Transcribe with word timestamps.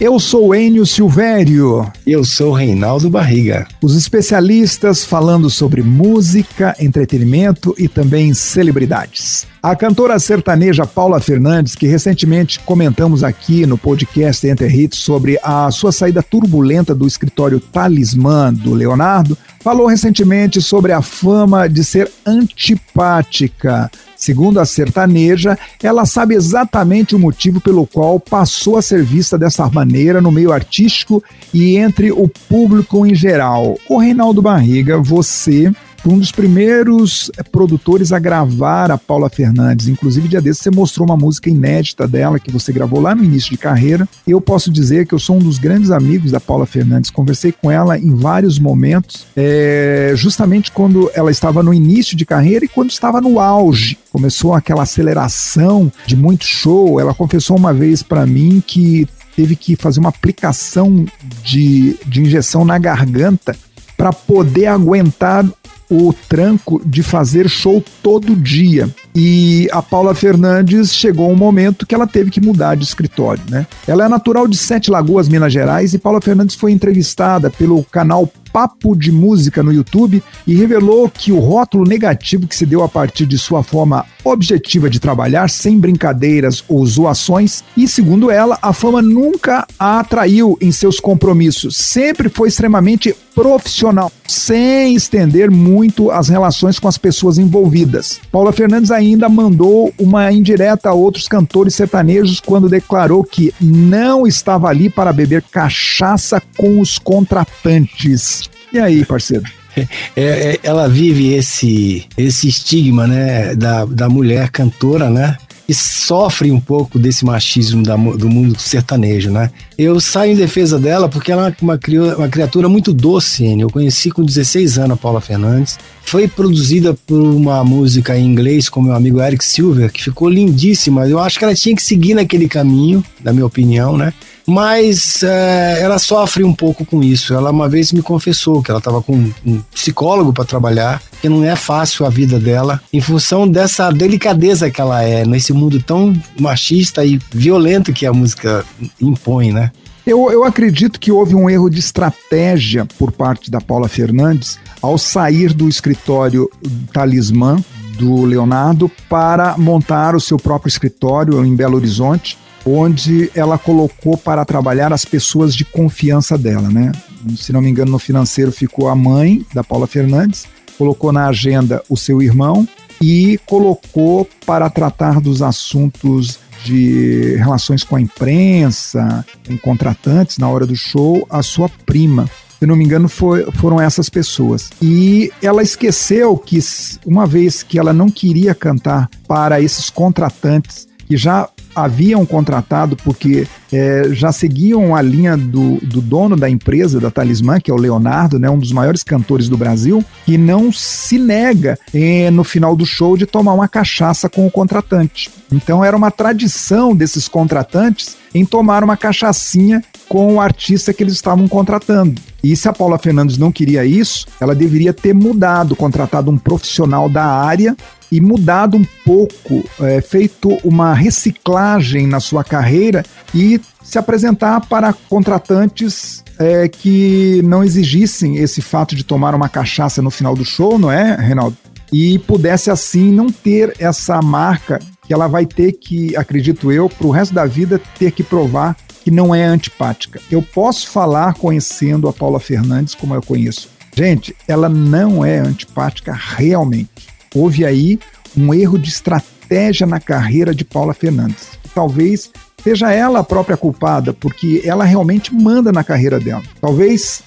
Eu 0.00 0.20
sou 0.20 0.54
Enio 0.54 0.86
Silvério. 0.86 1.90
Eu 2.06 2.22
sou 2.24 2.52
Reinaldo 2.52 3.10
Barriga. 3.10 3.66
Os 3.82 3.96
especialistas 3.96 5.04
falando 5.04 5.50
sobre 5.50 5.82
música, 5.82 6.76
entretenimento 6.78 7.74
e 7.76 7.88
também 7.88 8.32
celebridades. 8.32 9.44
A 9.60 9.74
cantora 9.74 10.16
sertaneja 10.20 10.86
Paula 10.86 11.20
Fernandes, 11.20 11.74
que 11.74 11.88
recentemente 11.88 12.60
comentamos 12.60 13.24
aqui 13.24 13.66
no 13.66 13.76
podcast 13.76 14.46
Enter 14.46 14.72
Hits 14.72 14.98
sobre 14.98 15.36
a 15.42 15.68
sua 15.72 15.90
saída 15.90 16.22
turbulenta 16.22 16.94
do 16.94 17.08
escritório 17.08 17.58
Talismã 17.58 18.54
do 18.54 18.72
Leonardo, 18.72 19.36
falou 19.58 19.88
recentemente 19.88 20.62
sobre 20.62 20.92
a 20.92 21.02
fama 21.02 21.68
de 21.68 21.82
ser 21.82 22.08
antipática. 22.24 23.90
Segundo 24.16 24.60
a 24.60 24.64
sertaneja, 24.64 25.58
ela 25.82 26.06
sabe 26.06 26.36
exatamente 26.36 27.16
o 27.16 27.18
motivo 27.18 27.60
pelo 27.60 27.84
qual 27.84 28.20
passou 28.20 28.76
a 28.76 28.82
ser 28.82 29.02
vista 29.02 29.36
dessa 29.36 29.68
maneira 29.68 30.20
no 30.20 30.30
meio 30.30 30.52
artístico 30.52 31.22
e 31.52 31.76
entre 31.76 32.12
o 32.12 32.28
público 32.48 33.04
em 33.04 33.14
geral. 33.14 33.76
O 33.88 33.98
Reinaldo 33.98 34.40
Barriga, 34.40 34.98
você 34.98 35.72
um 36.08 36.18
dos 36.18 36.32
primeiros 36.32 37.30
eh, 37.36 37.42
produtores 37.42 38.12
a 38.12 38.18
gravar 38.18 38.90
a 38.90 38.98
Paula 38.98 39.28
Fernandes. 39.28 39.88
Inclusive, 39.88 40.28
dia 40.28 40.40
desse 40.40 40.62
você 40.62 40.70
mostrou 40.70 41.06
uma 41.06 41.16
música 41.16 41.50
inédita 41.50 42.06
dela 42.08 42.38
que 42.38 42.50
você 42.50 42.72
gravou 42.72 43.00
lá 43.00 43.14
no 43.14 43.22
início 43.22 43.50
de 43.50 43.58
carreira. 43.58 44.08
Eu 44.26 44.40
posso 44.40 44.70
dizer 44.70 45.06
que 45.06 45.14
eu 45.14 45.18
sou 45.18 45.36
um 45.36 45.40
dos 45.40 45.58
grandes 45.58 45.90
amigos 45.90 46.30
da 46.30 46.40
Paula 46.40 46.66
Fernandes. 46.66 47.10
Conversei 47.10 47.52
com 47.52 47.70
ela 47.70 47.98
em 47.98 48.14
vários 48.14 48.58
momentos, 48.58 49.26
é, 49.36 50.12
justamente 50.16 50.72
quando 50.72 51.10
ela 51.14 51.30
estava 51.30 51.62
no 51.62 51.74
início 51.74 52.16
de 52.16 52.24
carreira 52.24 52.64
e 52.64 52.68
quando 52.68 52.90
estava 52.90 53.20
no 53.20 53.38
auge. 53.38 53.98
Começou 54.10 54.54
aquela 54.54 54.82
aceleração 54.84 55.92
de 56.06 56.16
muito 56.16 56.44
show. 56.44 56.98
Ela 56.98 57.14
confessou 57.14 57.56
uma 57.56 57.74
vez 57.74 58.02
para 58.02 58.26
mim 58.26 58.62
que 58.66 59.06
teve 59.36 59.54
que 59.54 59.76
fazer 59.76 60.00
uma 60.00 60.08
aplicação 60.08 61.04
de, 61.44 61.96
de 62.06 62.22
injeção 62.22 62.64
na 62.64 62.78
garganta 62.78 63.54
para 63.98 64.12
poder 64.12 64.66
aguentar 64.66 65.44
o 65.90 66.12
tranco 66.28 66.80
de 66.84 67.02
fazer 67.02 67.48
show 67.48 67.82
todo 68.02 68.36
dia. 68.36 68.88
E 69.14 69.68
a 69.72 69.82
Paula 69.82 70.14
Fernandes 70.14 70.94
chegou 70.94 71.30
um 71.30 71.36
momento 71.36 71.86
que 71.86 71.94
ela 71.94 72.06
teve 72.06 72.30
que 72.30 72.40
mudar 72.40 72.76
de 72.76 72.84
escritório, 72.84 73.42
né? 73.48 73.66
Ela 73.86 74.04
é 74.04 74.08
natural 74.08 74.46
de 74.46 74.56
Sete 74.56 74.90
Lagoas, 74.90 75.28
Minas 75.28 75.52
Gerais, 75.52 75.94
e 75.94 75.98
Paula 75.98 76.20
Fernandes 76.20 76.54
foi 76.54 76.72
entrevistada 76.72 77.50
pelo 77.50 77.82
canal 77.84 78.30
Papo 78.52 78.96
de 78.96 79.12
Música 79.12 79.62
no 79.62 79.72
YouTube 79.72 80.22
e 80.46 80.54
revelou 80.54 81.08
que 81.08 81.32
o 81.32 81.38
rótulo 81.38 81.84
negativo 81.84 82.46
que 82.46 82.56
se 82.56 82.66
deu 82.66 82.82
a 82.82 82.88
partir 82.88 83.26
de 83.26 83.38
sua 83.38 83.62
forma 83.62 84.04
objetiva 84.24 84.90
de 84.90 85.00
trabalhar, 85.00 85.48
sem 85.48 85.78
brincadeiras 85.78 86.64
ou 86.68 86.84
zoações, 86.84 87.62
e 87.76 87.86
segundo 87.86 88.30
ela, 88.30 88.58
a 88.60 88.72
fama 88.72 89.00
nunca 89.00 89.66
a 89.78 90.00
atraiu 90.00 90.58
em 90.60 90.72
seus 90.72 91.00
compromissos, 91.00 91.76
sempre 91.76 92.28
foi 92.28 92.48
extremamente 92.48 93.14
profissional, 93.34 94.10
sem 94.26 94.96
estender 94.96 95.50
muito 95.50 96.10
as 96.10 96.28
relações 96.28 96.78
com 96.78 96.88
as 96.88 96.98
pessoas 96.98 97.38
envolvidas. 97.38 98.20
Paula 98.32 98.52
Fernandes 98.52 98.90
ainda 98.98 99.28
mandou 99.28 99.92
uma 99.98 100.30
indireta 100.32 100.90
a 100.90 100.92
outros 100.92 101.28
cantores 101.28 101.74
sertanejos 101.74 102.40
quando 102.40 102.68
declarou 102.68 103.24
que 103.24 103.54
não 103.60 104.26
estava 104.26 104.68
ali 104.68 104.90
para 104.90 105.12
beber 105.12 105.42
cachaça 105.42 106.42
com 106.56 106.80
os 106.80 106.98
contratantes. 106.98 108.48
E 108.72 108.78
aí, 108.78 109.04
parceiro? 109.04 109.44
É, 109.76 109.84
é, 110.16 110.58
ela 110.62 110.88
vive 110.88 111.32
esse, 111.34 112.04
esse 112.16 112.48
estigma, 112.48 113.06
né, 113.06 113.54
da, 113.54 113.84
da 113.84 114.08
mulher 114.08 114.50
cantora, 114.50 115.08
né? 115.08 115.36
E 115.68 115.74
sofre 115.74 116.50
um 116.50 116.58
pouco 116.58 116.98
desse 116.98 117.24
machismo 117.24 117.82
da, 117.82 117.94
do 117.94 118.28
mundo 118.28 118.58
sertanejo, 118.58 119.30
né? 119.30 119.50
Eu 119.76 120.00
saio 120.00 120.32
em 120.32 120.36
defesa 120.36 120.78
dela 120.78 121.08
porque 121.08 121.30
ela 121.30 121.48
é 121.48 121.54
uma, 121.62 121.78
uma 122.16 122.28
criatura 122.28 122.68
muito 122.68 122.92
doce, 122.92 123.44
Eu 123.60 123.68
conheci 123.68 124.10
com 124.10 124.24
16 124.24 124.78
anos 124.78 124.92
a 124.92 124.96
Paula 124.96 125.20
Fernandes. 125.20 125.78
Foi 126.08 126.26
produzida 126.26 126.96
por 127.06 127.20
uma 127.20 127.62
música 127.62 128.16
em 128.16 128.24
inglês 128.24 128.70
com 128.70 128.80
meu 128.80 128.94
amigo 128.94 129.20
Eric 129.20 129.44
Silver, 129.44 129.92
que 129.92 130.02
ficou 130.02 130.26
lindíssima. 130.26 131.06
Eu 131.06 131.18
acho 131.18 131.38
que 131.38 131.44
ela 131.44 131.54
tinha 131.54 131.76
que 131.76 131.82
seguir 131.82 132.14
naquele 132.14 132.48
caminho, 132.48 133.04
na 133.22 133.30
minha 133.30 133.44
opinião, 133.44 133.94
né? 133.94 134.14
mas 134.46 135.22
é, 135.22 135.82
ela 135.82 135.98
sofre 135.98 136.42
um 136.42 136.54
pouco 136.54 136.82
com 136.82 137.02
isso. 137.02 137.34
Ela 137.34 137.50
uma 137.50 137.68
vez 137.68 137.92
me 137.92 138.00
confessou 138.00 138.62
que 138.62 138.70
ela 138.70 138.78
estava 138.78 139.02
com 139.02 139.30
um 139.44 139.60
psicólogo 139.74 140.32
para 140.32 140.46
trabalhar, 140.46 141.02
que 141.20 141.28
não 141.28 141.44
é 141.44 141.54
fácil 141.54 142.06
a 142.06 142.08
vida 142.08 142.40
dela, 142.40 142.80
em 142.90 143.02
função 143.02 143.46
dessa 143.46 143.90
delicadeza 143.90 144.70
que 144.70 144.80
ela 144.80 145.02
é, 145.02 145.26
nesse 145.26 145.52
mundo 145.52 145.82
tão 145.82 146.18
machista 146.40 147.04
e 147.04 147.20
violento 147.30 147.92
que 147.92 148.06
a 148.06 148.12
música 148.14 148.64
impõe, 148.98 149.52
né? 149.52 149.70
Eu, 150.08 150.32
eu 150.32 150.42
acredito 150.42 150.98
que 150.98 151.12
houve 151.12 151.34
um 151.34 151.50
erro 151.50 151.68
de 151.68 151.78
estratégia 151.78 152.86
por 152.98 153.12
parte 153.12 153.50
da 153.50 153.60
Paula 153.60 153.88
Fernandes 153.88 154.58
ao 154.80 154.96
sair 154.96 155.52
do 155.52 155.68
escritório 155.68 156.50
Talismã 156.94 157.62
do 157.98 158.24
Leonardo 158.24 158.90
para 159.06 159.58
montar 159.58 160.16
o 160.16 160.20
seu 160.20 160.38
próprio 160.38 160.70
escritório 160.70 161.44
em 161.44 161.54
Belo 161.54 161.76
Horizonte 161.76 162.38
onde 162.64 163.30
ela 163.34 163.58
colocou 163.58 164.16
para 164.16 164.46
trabalhar 164.46 164.94
as 164.94 165.04
pessoas 165.04 165.54
de 165.54 165.66
confiança 165.66 166.38
dela, 166.38 166.70
né? 166.70 166.90
Se 167.36 167.52
não 167.52 167.60
me 167.60 167.68
engano, 167.68 167.92
no 167.92 167.98
financeiro 167.98 168.50
ficou 168.50 168.88
a 168.88 168.94
mãe 168.94 169.44
da 169.52 169.62
Paula 169.62 169.86
Fernandes, 169.86 170.46
colocou 170.78 171.12
na 171.12 171.28
agenda 171.28 171.82
o 171.86 171.98
seu 171.98 172.22
irmão 172.22 172.66
e 172.98 173.38
colocou 173.44 174.26
para 174.46 174.70
tratar 174.70 175.20
dos 175.20 175.42
assuntos 175.42 176.38
de 176.68 177.36
relações 177.36 177.82
com 177.82 177.96
a 177.96 178.00
imprensa, 178.00 179.24
em 179.48 179.56
contratantes 179.56 180.38
na 180.38 180.48
hora 180.48 180.66
do 180.66 180.76
show, 180.76 181.26
a 181.30 181.42
sua 181.42 181.68
prima. 181.86 182.28
Se 182.58 182.66
não 182.66 182.76
me 182.76 182.84
engano, 182.84 183.08
foi, 183.08 183.50
foram 183.52 183.80
essas 183.80 184.10
pessoas. 184.10 184.70
E 184.82 185.30
ela 185.40 185.62
esqueceu 185.62 186.36
que, 186.36 186.58
uma 187.06 187.26
vez 187.26 187.62
que 187.62 187.78
ela 187.78 187.92
não 187.92 188.10
queria 188.10 188.54
cantar 188.54 189.08
para 189.26 189.60
esses 189.60 189.88
contratantes 189.90 190.88
que 191.06 191.16
já 191.16 191.48
haviam 191.84 192.24
contratado 192.24 192.96
porque 192.96 193.46
é, 193.72 194.08
já 194.12 194.32
seguiam 194.32 194.94
a 194.94 195.02
linha 195.02 195.36
do, 195.36 195.76
do, 195.82 196.00
dono 196.00 196.36
da 196.36 196.48
empresa, 196.48 197.00
da 197.00 197.10
Talismã, 197.10 197.60
que 197.60 197.70
é 197.70 197.74
o 197.74 197.78
Leonardo, 197.78 198.38
né, 198.38 198.48
um 198.48 198.58
dos 198.58 198.72
maiores 198.72 199.02
cantores 199.02 199.48
do 199.48 199.56
Brasil, 199.56 200.04
que 200.24 200.38
não 200.38 200.72
se 200.72 201.18
nega 201.18 201.78
é, 201.92 202.30
no 202.30 202.44
final 202.44 202.74
do 202.74 202.86
show 202.86 203.16
de 203.16 203.26
tomar 203.26 203.52
uma 203.52 203.68
cachaça 203.68 204.28
com 204.28 204.46
o 204.46 204.50
contratante. 204.50 205.30
Então 205.52 205.84
era 205.84 205.96
uma 205.96 206.10
tradição 206.10 206.94
desses 206.94 207.28
contratantes 207.28 208.16
em 208.34 208.44
tomar 208.44 208.84
uma 208.84 208.96
cachaçinha 208.96 209.82
com 210.08 210.34
o 210.34 210.40
artista 210.40 210.92
que 210.92 211.02
eles 211.02 211.14
estavam 211.14 211.46
contratando. 211.46 212.20
E 212.42 212.54
se 212.56 212.68
a 212.68 212.72
Paula 212.72 212.98
Fernandes 212.98 213.36
não 213.36 213.50
queria 213.50 213.84
isso, 213.84 214.26
ela 214.40 214.54
deveria 214.54 214.92
ter 214.92 215.14
mudado, 215.14 215.74
contratado 215.74 216.30
um 216.30 216.38
profissional 216.38 217.08
da 217.08 217.24
área 217.24 217.76
e 218.10 218.20
mudado 218.20 218.76
um 218.76 218.84
pouco, 219.04 219.62
é, 219.80 220.00
feito 220.00 220.58
uma 220.64 220.94
reciclagem 220.94 222.06
na 222.06 222.20
sua 222.20 222.42
carreira 222.42 223.04
e 223.34 223.60
se 223.82 223.98
apresentar 223.98 224.60
para 224.66 224.92
contratantes 224.92 226.24
é, 226.38 226.68
que 226.68 227.42
não 227.44 227.62
exigissem 227.62 228.36
esse 228.36 228.62
fato 228.62 228.94
de 228.94 229.04
tomar 229.04 229.34
uma 229.34 229.48
cachaça 229.48 230.00
no 230.00 230.10
final 230.10 230.34
do 230.34 230.44
show, 230.44 230.78
não 230.78 230.90
é, 230.90 231.16
Reinaldo? 231.16 231.56
E 231.92 232.18
pudesse 232.20 232.70
assim 232.70 233.10
não 233.10 233.28
ter 233.30 233.74
essa 233.78 234.20
marca 234.20 234.78
que 235.06 235.12
ela 235.12 235.26
vai 235.26 235.46
ter 235.46 235.72
que, 235.72 236.14
acredito 236.16 236.70
eu, 236.70 236.88
para 236.88 237.06
o 237.06 237.10
resto 237.10 237.34
da 237.34 237.46
vida 237.46 237.80
ter 237.98 238.12
que 238.12 238.22
provar 238.22 238.76
que 239.02 239.10
não 239.10 239.34
é 239.34 239.42
antipática. 239.42 240.20
Eu 240.30 240.42
posso 240.42 240.90
falar 240.90 241.34
conhecendo 241.34 242.08
a 242.08 242.12
Paula 242.12 242.38
Fernandes 242.38 242.94
como 242.94 243.14
eu 243.14 243.22
conheço. 243.22 243.70
Gente, 243.96 244.36
ela 244.46 244.68
não 244.68 245.24
é 245.24 245.38
antipática 245.38 246.12
realmente 246.12 247.07
houve 247.34 247.64
aí 247.64 247.98
um 248.36 248.52
erro 248.52 248.78
de 248.78 248.88
estratégia 248.88 249.86
na 249.86 250.00
carreira 250.00 250.54
de 250.54 250.64
Paula 250.64 250.94
Fernandes. 250.94 251.48
Talvez 251.74 252.30
seja 252.62 252.92
ela 252.92 253.20
a 253.20 253.24
própria 253.24 253.56
culpada, 253.56 254.12
porque 254.12 254.62
ela 254.64 254.84
realmente 254.84 255.34
manda 255.34 255.72
na 255.72 255.84
carreira 255.84 256.18
dela. 256.18 256.42
Talvez 256.60 257.22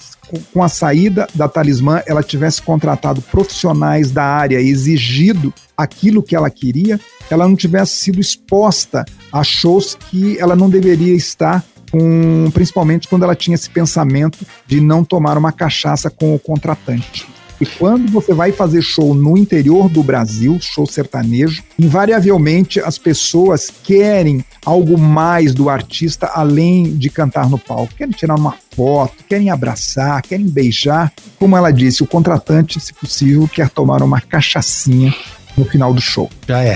com 0.52 0.62
a 0.62 0.68
saída 0.68 1.26
da 1.34 1.48
Talismã 1.48 2.02
ela 2.06 2.22
tivesse 2.22 2.62
contratado 2.62 3.20
profissionais 3.20 4.10
da 4.10 4.24
área, 4.24 4.60
exigido 4.60 5.52
aquilo 5.76 6.22
que 6.22 6.34
ela 6.34 6.48
queria, 6.48 6.98
ela 7.30 7.46
não 7.46 7.56
tivesse 7.56 7.96
sido 7.96 8.20
exposta 8.20 9.04
a 9.32 9.42
shows 9.42 9.96
que 10.10 10.38
ela 10.38 10.56
não 10.56 10.70
deveria 10.70 11.14
estar 11.14 11.64
principalmente 12.54 13.06
quando 13.06 13.24
ela 13.24 13.34
tinha 13.34 13.54
esse 13.54 13.68
pensamento 13.68 14.38
de 14.66 14.80
não 14.80 15.04
tomar 15.04 15.36
uma 15.36 15.52
cachaça 15.52 16.08
com 16.08 16.34
o 16.34 16.38
contratante. 16.38 17.26
E 17.62 17.66
quando 17.78 18.10
você 18.10 18.34
vai 18.34 18.50
fazer 18.50 18.82
show 18.82 19.14
no 19.14 19.38
interior 19.38 19.88
do 19.88 20.02
Brasil, 20.02 20.58
show 20.60 20.84
sertanejo, 20.84 21.62
invariavelmente 21.78 22.80
as 22.80 22.98
pessoas 22.98 23.70
querem 23.84 24.44
algo 24.66 24.98
mais 24.98 25.54
do 25.54 25.70
artista 25.70 26.26
além 26.34 26.96
de 26.96 27.08
cantar 27.08 27.48
no 27.48 27.56
palco. 27.56 27.94
Querem 27.94 28.12
tirar 28.12 28.34
uma 28.34 28.56
foto, 28.74 29.22
querem 29.28 29.48
abraçar, 29.48 30.20
querem 30.22 30.48
beijar. 30.48 31.12
Como 31.38 31.56
ela 31.56 31.70
disse, 31.70 32.02
o 32.02 32.06
contratante, 32.06 32.80
se 32.80 32.92
possível, 32.92 33.46
quer 33.46 33.70
tomar 33.70 34.02
uma 34.02 34.20
cachaçinha 34.20 35.14
no 35.56 35.64
final 35.64 35.94
do 35.94 36.00
show. 36.00 36.28
Já 36.48 36.64
é. 36.64 36.74